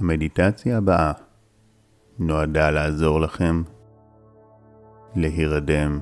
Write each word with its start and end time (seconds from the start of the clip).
המדיטציה 0.00 0.78
הבאה 0.78 1.12
נועדה 2.18 2.70
לעזור 2.70 3.20
לכם 3.20 3.62
להירדם 5.14 6.00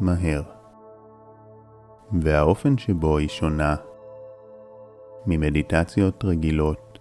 מהר, 0.00 0.42
והאופן 2.22 2.78
שבו 2.78 3.18
היא 3.18 3.28
שונה 3.28 3.76
ממדיטציות 5.26 6.24
רגילות 6.24 6.98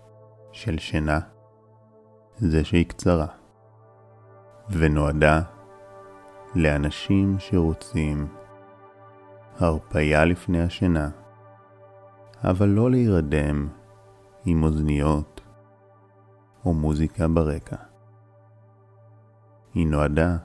של 0.51 0.78
שינה 0.78 1.20
זה 2.37 2.63
שהיא 2.63 2.85
קצרה, 2.85 3.28
ונועדה 4.69 5.42
לאנשים 6.55 7.35
שרוצים 7.39 8.28
הרפייה 9.60 10.26
לפני 10.26 10.62
השינה, 10.62 11.10
אבל 12.44 12.67
לא 12.67 12.92
להירדם 12.92 13.67
עם 14.46 14.63
אוזניות 14.63 15.37
או 16.68 16.73
מוזיקה 16.73 17.27
ברקע. 17.27 17.76
היא 19.73 19.88
נועדה 19.88 20.38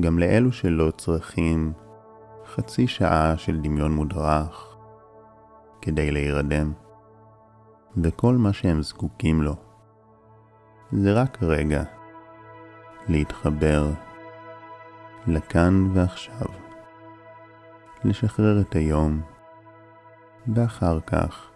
גם 0.00 0.18
לאלו 0.18 0.52
שלא 0.52 0.90
צריכים 0.90 1.72
חצי 2.46 2.86
שעה 2.86 3.36
של 3.36 3.60
דמיון 3.60 3.92
מודרך 3.92 4.76
כדי 5.82 6.10
להירדם, 6.10 6.72
וכל 7.96 8.34
מה 8.34 8.52
שהם 8.52 8.82
זקוקים 8.82 9.42
לו 9.42 9.56
זה 10.92 11.12
רק 11.12 11.42
רגע 11.42 11.82
להתחבר 13.08 13.90
לכאן 15.26 15.90
ועכשיו, 15.92 16.46
לשחרר 18.04 18.60
את 18.60 18.74
היום, 18.74 19.20
ואחר 20.54 21.00
כך 21.00 21.50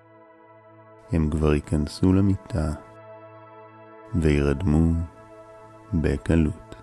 הם 1.13 1.31
כבר 1.31 1.55
ייכנסו 1.55 2.13
למיטה 2.13 2.88
וירדמו 4.15 4.93
בקלות. 5.95 6.75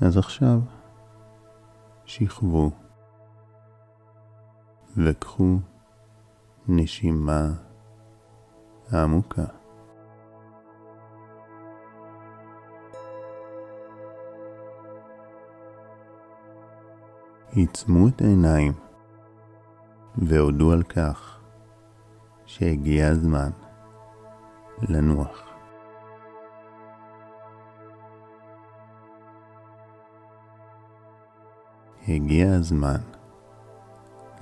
אז 0.00 0.18
עכשיו 0.18 0.58
שכבו 2.04 2.70
וקחו 4.96 5.58
נשימה 6.68 7.48
עמוקה. 8.92 9.44
עיצמו 17.50 18.08
את 18.08 18.20
העיניים 18.20 18.72
והודו 20.18 20.72
על 20.72 20.82
כך 20.82 21.25
שהגיע 22.58 23.08
הזמן 23.08 23.50
לנוח. 24.88 25.42
הגיע 32.08 32.54
הזמן 32.54 33.00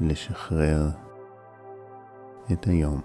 לשחרר 0.01 0.91
את 2.53 2.67
היום 2.67 3.01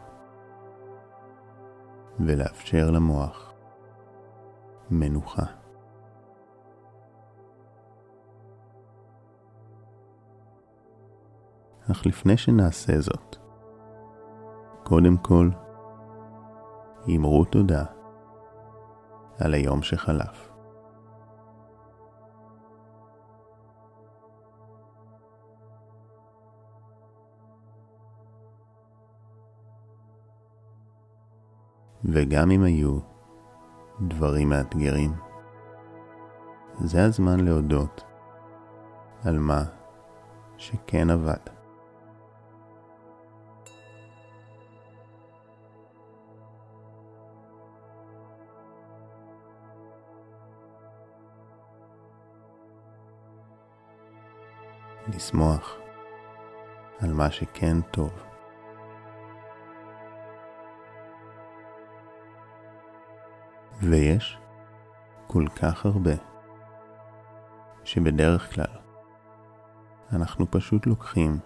ולאפשר 2.20 2.92
למוח 2.92 3.54
מנוחה. 4.92 5.46
אך 11.92 12.06
לפני 12.06 12.38
שנעשה 12.38 13.02
זאת, 13.02 13.49
קודם 14.90 15.18
כל, 15.18 15.50
אמרו 17.16 17.46
תודה 17.46 17.86
על 19.40 19.54
היום 19.54 19.82
שחלף. 19.82 20.52
וגם 32.04 32.52
אם 32.52 32.64
היו 32.64 33.00
דברים 34.02 34.50
מאתגרים, 34.50 35.14
זה 36.80 37.06
הזמן 37.06 37.40
להודות 37.40 38.04
על 39.24 39.40
מה 39.40 39.64
שכן 40.58 41.10
עבד. 41.10 41.59
לשמוח 55.20 55.78
על 57.00 57.14
מה 57.14 57.32
שכן 57.32 57.82
טוב. 57.82 58.10
ויש 63.82 64.38
כל 65.28 65.46
כך 65.62 65.86
הרבה 65.86 66.12
שבדרך 67.84 68.56
כלל 68.56 68.80
אנחנו 70.14 70.52
פשוט 70.52 70.88
לוקחים 70.88 71.40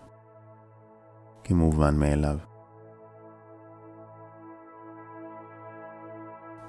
כמובן 1.44 1.96
מאליו. 2.00 2.38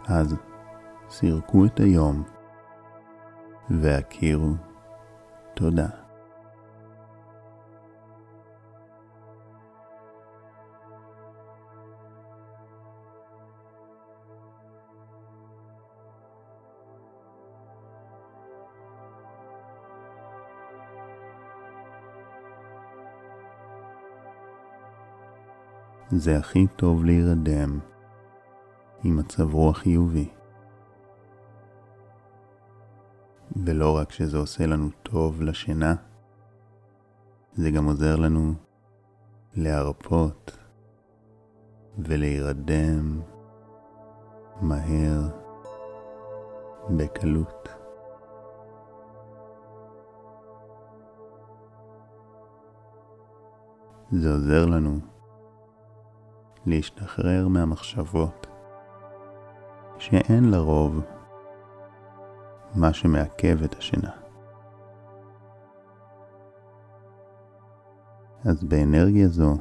אז 0.08 0.36
סירקו 1.10 1.64
את 1.64 1.80
היום 1.80 2.24
והכירו 3.70 4.50
תודה. 5.54 6.03
זה 26.10 26.38
הכי 26.38 26.66
טוב 26.76 27.04
להירדם 27.04 27.78
עם 29.04 29.16
מצב 29.16 29.54
רוח 29.54 29.78
חיובי. 29.78 30.28
ולא 33.56 33.96
רק 33.96 34.12
שזה 34.12 34.38
עושה 34.38 34.66
לנו 34.66 34.88
טוב 35.02 35.42
לשינה, 35.42 35.94
זה 37.54 37.70
גם 37.70 37.84
עוזר 37.84 38.16
לנו 38.16 38.54
להרפות 39.54 40.58
ולהירדם 41.98 43.20
מהר, 44.60 45.28
בקלות. 46.96 47.68
זה 54.12 54.32
עוזר 54.32 54.66
לנו 54.66 55.13
להשתחרר 56.66 57.48
מהמחשבות 57.48 58.46
שאין 59.98 60.50
לרוב 60.50 61.00
מה 62.74 62.92
שמעכב 62.92 63.62
את 63.64 63.74
השינה. 63.78 64.10
אז 68.44 68.64
באנרגיה 68.64 69.28
זו 69.28 69.56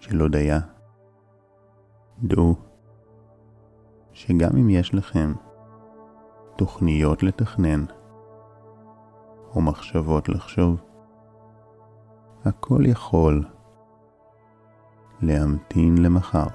של 0.00 0.20
הודיה, 0.20 0.60
דעו 2.22 2.54
שגם 4.12 4.50
אם 4.60 4.70
יש 4.70 4.94
לכם 4.94 5.32
תוכניות 6.56 7.22
לתכנן 7.22 7.84
או 9.54 9.60
מחשבות 9.60 10.28
לחשוב, 10.28 10.80
הכל 12.44 12.86
יכול 12.86 13.44
להמתין 15.22 16.02
למחר. 16.02 16.46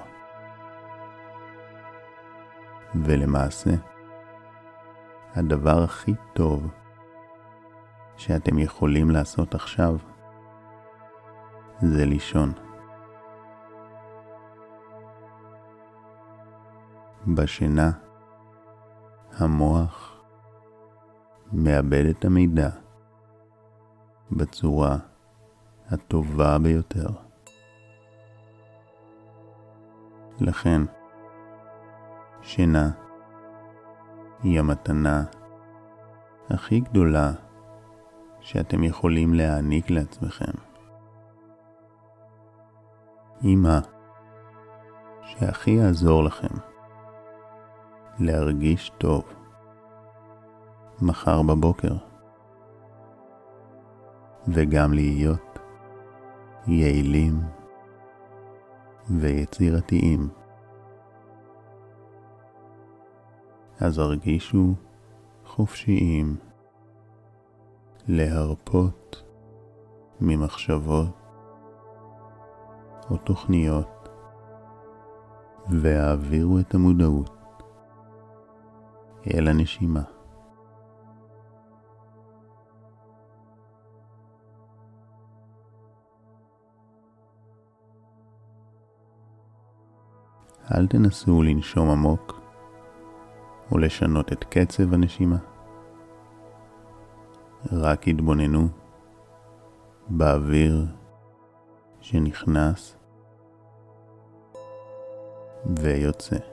ולמעשה, 2.96 3.72
הדבר 5.36 5.84
הכי 5.84 6.14
טוב 6.34 6.68
שאתם 8.18 8.60
יכולים 8.60 9.12
לעשות 9.12 9.56
עכשיו 9.56 9.98
זה 11.82 12.06
לישון. 12.06 12.52
בשינה 17.28 17.92
המוח 19.38 20.22
מאבד 21.54 22.06
את 22.06 22.26
המידע 22.26 22.70
בצורה 24.32 24.98
הטובה 25.90 26.58
ביותר. 26.58 27.31
לכן, 30.42 30.82
שינה 32.42 32.90
היא 34.44 34.60
המתנה 34.60 35.24
הכי 36.50 36.80
גדולה 36.80 37.32
שאתם 38.40 38.84
יכולים 38.84 39.34
להעניק 39.34 39.90
לעצמכם. 39.90 40.52
אמא 43.44 43.80
שהכי 45.22 45.72
יעזור 45.72 46.24
לכם 46.24 46.56
להרגיש 48.20 48.92
טוב 48.98 49.24
מחר 51.02 51.42
בבוקר 51.42 51.94
וגם 54.48 54.94
להיות 54.94 55.60
יעילים 56.68 57.42
ויצירתיים. 59.20 60.30
אז 63.80 64.00
הרגישו 64.00 64.74
חופשיים 65.46 66.36
להרפות 68.08 69.24
ממחשבות 70.22 71.18
או 73.10 73.18
תוכניות 73.18 74.10
והעבירו 75.70 76.60
את 76.60 76.76
המודעות 76.76 77.32
אל 79.34 79.48
הנשימה. 79.48 80.21
אל 90.76 90.88
תנסו 90.88 91.44
לנשום 91.44 91.90
עמוק 91.90 92.42
או 93.72 93.78
לשנות 93.78 94.34
את 94.34 94.44
קצב 94.44 94.94
הנשימה. 94.94 95.38
רק 97.72 98.08
התבוננו 98.08 98.68
באוויר 100.10 100.86
שנכנס 102.02 102.98
ויוצא. 105.66 106.51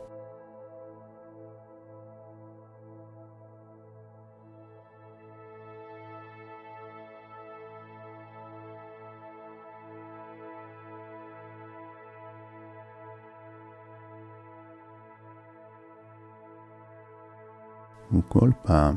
וכל 18.13 18.51
פעם 18.63 18.95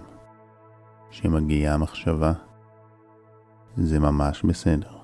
שמגיעה 1.09 1.77
מחשבה, 1.77 2.33
זה 3.77 3.99
ממש 3.99 4.43
בסדר. 4.43 4.97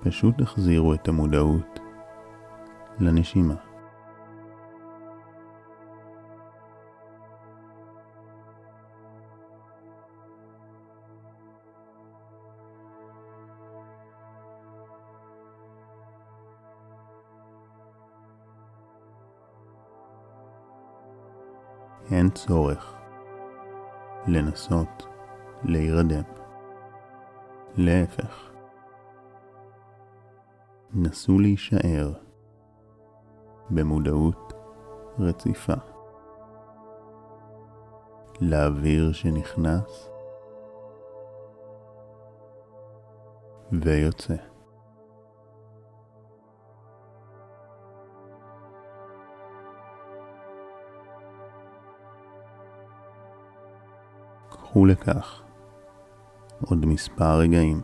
פשוט 0.00 0.38
תחזירו 0.38 0.94
את 0.94 1.08
המודעות 1.08 1.80
לנשימה. 3.00 3.71
אין 22.12 22.30
צורך 22.30 22.94
לנסות 24.26 25.06
להירדם. 25.64 26.22
להפך, 27.76 28.50
נסו 30.94 31.38
להישאר 31.38 32.12
במודעות 33.70 34.52
רציפה 35.18 35.74
לאוויר 38.40 39.12
שנכנס 39.12 40.10
ויוצא. 43.72 44.51
קחו 54.72 54.86
לכך 54.86 55.42
עוד 56.66 56.86
מספר 56.86 57.38
רגעים. 57.38 57.80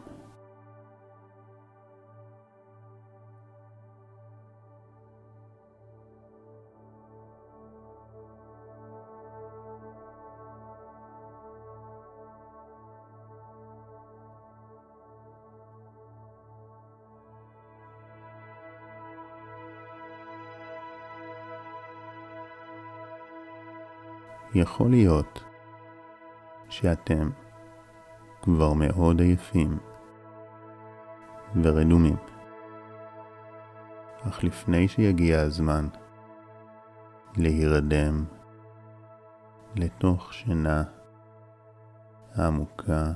יכול 24.54 24.90
להיות 24.90 25.47
שאתם 26.80 27.30
כבר 28.42 28.72
מאוד 28.72 29.20
עייפים 29.20 29.78
ורדומים. 31.62 32.16
אך 34.28 34.44
לפני 34.44 34.88
שיגיע 34.88 35.40
הזמן 35.40 35.88
להירדם 37.36 38.24
לתוך 39.76 40.32
שינה 40.32 40.82
עמוקה 42.38 43.12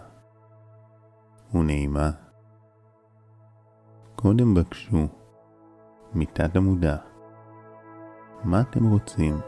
ונעימה, 1.54 2.10
קודם 4.16 4.54
בקשו 4.54 5.08
מתת 6.14 6.56
המודע 6.56 6.96
מה 8.44 8.60
אתם 8.60 8.90
רוצים 8.90 9.40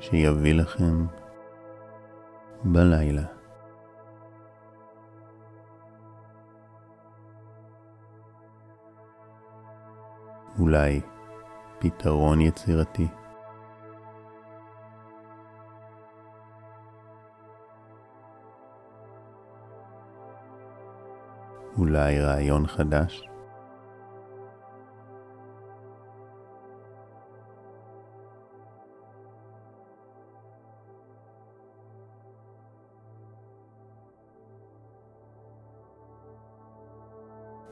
שיביא 0.00 0.54
לכם 0.54 1.06
בלילה. 2.64 3.22
אולי 10.58 11.00
פתרון 11.78 12.40
יצירתי. 12.40 13.08
אולי 21.78 22.20
רעיון 22.20 22.66
חדש? 22.66 23.29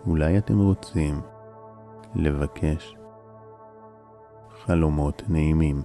אולי 0.09 0.39
אתם 0.39 0.59
רוצים 0.59 1.21
לבקש 2.15 2.97
חלומות 4.65 5.23
נעימים. 5.29 5.83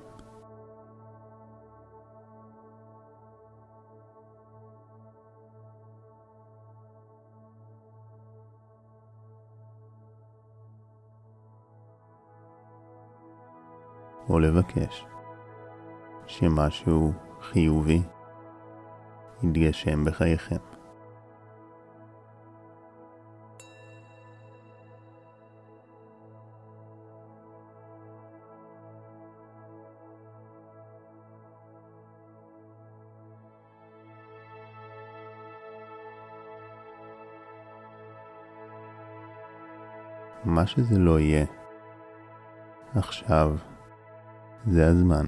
או 14.29 14.39
לבקש 14.39 15.05
שמשהו 16.27 17.11
חיובי 17.41 18.01
יתגשם 19.43 20.05
בחייכם. 20.05 20.82
שזה 40.65 40.99
לא 40.99 41.19
יהיה, 41.19 41.45
עכשיו 42.95 43.55
זה 44.65 44.87
הזמן. 44.87 45.25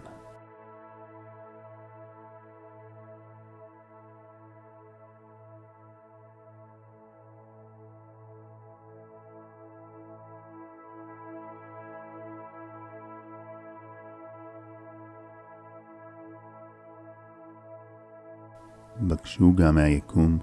בקשו 19.02 19.54
גם 19.56 19.76
מהיקום 19.76 20.38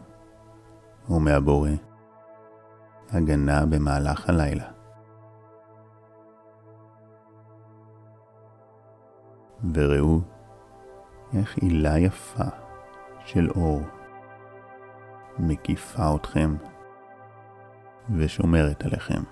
או 1.08 1.20
מהבורא 1.20 1.70
הגנה 3.12 3.66
במהלך 3.66 4.28
הלילה. 4.28 4.81
וראו 9.70 10.20
איך 11.36 11.58
עילה 11.58 11.98
יפה 11.98 12.44
של 13.24 13.50
אור 13.50 13.80
מקיפה 15.38 16.16
אתכם 16.16 16.54
ושומרת 18.16 18.84
עליכם. 18.84 19.22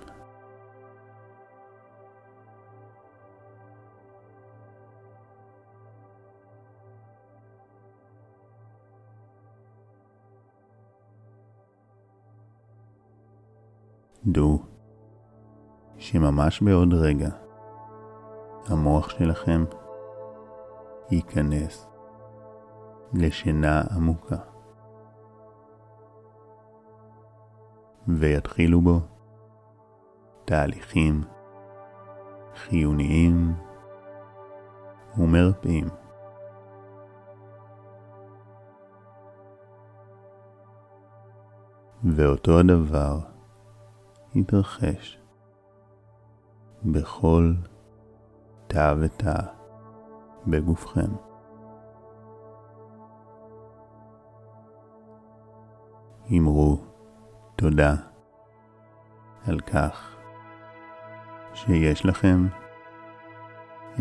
דעו 14.26 14.62
שממש 15.98 16.62
בעוד 16.62 16.94
רגע 16.94 17.28
המוח 18.68 19.10
שלכם 19.10 19.64
ייכנס 21.10 21.86
לשינה 23.14 23.82
עמוקה 23.96 24.36
ויתחילו 28.08 28.80
בו 28.80 29.00
תהליכים 30.44 31.24
חיוניים 32.54 33.54
ומרפאים. 35.18 35.88
ואותו 42.04 42.58
הדבר 42.58 43.18
יתרחש 44.34 45.20
בכל 46.84 47.54
תא 48.66 48.94
ותא 49.00 49.59
בגופכם. 50.46 51.10
אמרו 56.38 56.78
תודה 57.56 57.94
על 59.46 59.60
כך 59.60 60.16
שיש 61.54 62.06
לכם 62.06 62.46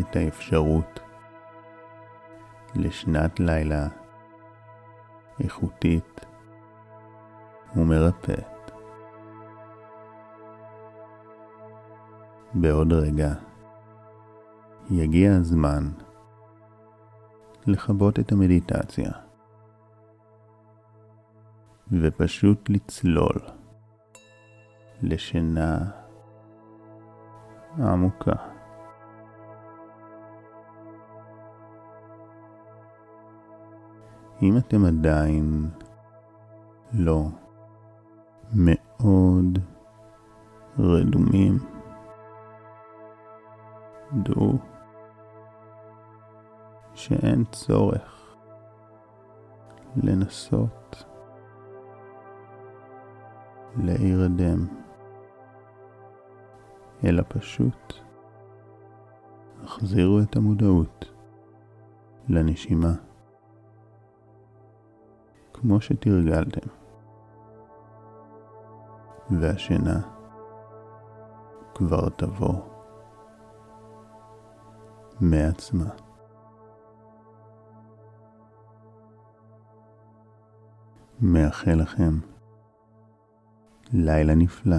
את 0.00 0.16
האפשרות 0.16 1.00
לשנת 2.74 3.40
לילה 3.40 3.88
איכותית 5.40 6.26
ומרפאת. 7.76 8.70
בעוד 12.54 12.92
רגע 12.92 13.32
יגיע 14.90 15.32
הזמן 15.32 15.90
לכבות 17.66 18.18
את 18.18 18.32
המדיטציה. 18.32 19.10
ופשוט 21.92 22.70
לצלול. 22.70 23.40
לשינה 25.02 25.78
עמוקה. 27.78 28.32
אם 34.42 34.56
אתם 34.56 34.84
עדיין 34.84 35.70
לא 36.92 37.24
מאוד 38.54 39.58
רדומים, 40.78 41.58
דעו 44.12 44.58
שאין 47.00 47.44
צורך 47.52 48.36
לנסות 49.96 51.04
להירדם, 53.76 54.66
אלא 57.04 57.22
פשוט 57.28 57.94
החזירו 59.64 60.20
את 60.20 60.36
המודעות 60.36 61.04
לנשימה, 62.28 62.92
כמו 65.52 65.80
שתרגלתם, 65.80 66.68
והשינה 69.30 70.00
כבר 71.74 72.08
תבוא. 72.08 72.54
מעצמה. 75.20 76.09
מאחל 81.22 81.74
לכם 81.74 82.18
לילה 83.92 84.34
נפלא 84.34 84.76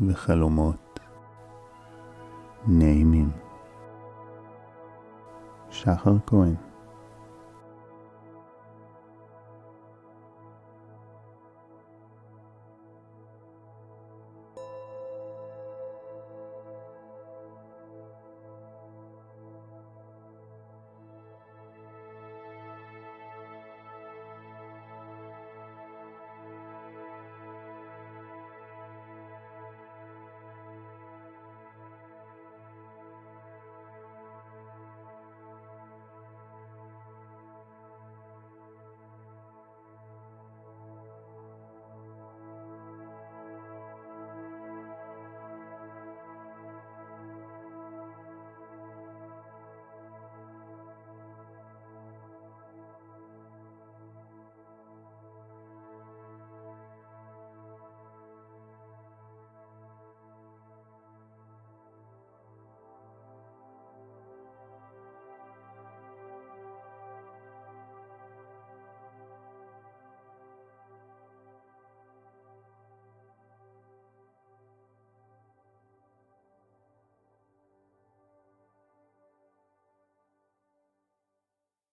וחלומות 0.00 1.00
נעימים. 2.66 3.30
שחר 5.70 6.16
כהן 6.26 6.54